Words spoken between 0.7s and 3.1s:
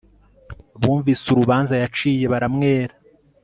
bumvise urubanza yaciye baramwera